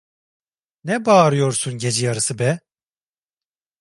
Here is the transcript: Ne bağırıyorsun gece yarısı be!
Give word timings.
Ne 0.83 1.05
bağırıyorsun 1.05 1.77
gece 1.77 2.05
yarısı 2.05 2.39
be! 2.39 2.59